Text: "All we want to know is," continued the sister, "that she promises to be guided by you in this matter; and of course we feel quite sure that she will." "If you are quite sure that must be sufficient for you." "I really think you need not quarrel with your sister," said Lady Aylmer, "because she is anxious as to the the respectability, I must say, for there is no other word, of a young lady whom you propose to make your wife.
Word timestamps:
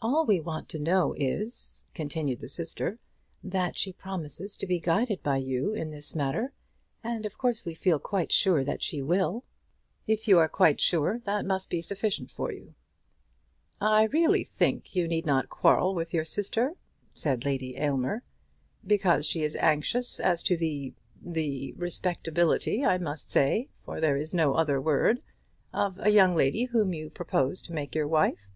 "All 0.00 0.24
we 0.24 0.40
want 0.40 0.70
to 0.70 0.78
know 0.78 1.12
is," 1.18 1.82
continued 1.92 2.40
the 2.40 2.48
sister, 2.48 2.98
"that 3.44 3.76
she 3.76 3.92
promises 3.92 4.56
to 4.56 4.66
be 4.66 4.80
guided 4.80 5.22
by 5.22 5.36
you 5.36 5.74
in 5.74 5.90
this 5.90 6.14
matter; 6.14 6.54
and 7.04 7.26
of 7.26 7.36
course 7.36 7.62
we 7.66 7.74
feel 7.74 7.98
quite 7.98 8.32
sure 8.32 8.64
that 8.64 8.80
she 8.82 9.02
will." 9.02 9.44
"If 10.06 10.26
you 10.26 10.38
are 10.38 10.48
quite 10.48 10.80
sure 10.80 11.18
that 11.26 11.44
must 11.44 11.68
be 11.68 11.82
sufficient 11.82 12.30
for 12.30 12.50
you." 12.50 12.74
"I 13.82 14.04
really 14.04 14.44
think 14.44 14.96
you 14.96 15.06
need 15.06 15.26
not 15.26 15.50
quarrel 15.50 15.94
with 15.94 16.14
your 16.14 16.24
sister," 16.24 16.74
said 17.12 17.44
Lady 17.44 17.76
Aylmer, 17.76 18.22
"because 18.86 19.26
she 19.26 19.42
is 19.42 19.56
anxious 19.56 20.18
as 20.18 20.42
to 20.44 20.56
the 20.56 20.94
the 21.20 21.72
respectability, 21.72 22.82
I 22.82 22.96
must 22.96 23.30
say, 23.30 23.68
for 23.84 24.00
there 24.00 24.16
is 24.16 24.32
no 24.32 24.54
other 24.54 24.80
word, 24.80 25.20
of 25.70 25.98
a 25.98 26.08
young 26.08 26.34
lady 26.34 26.64
whom 26.64 26.94
you 26.94 27.10
propose 27.10 27.60
to 27.60 27.74
make 27.74 27.94
your 27.94 28.08
wife. 28.08 28.48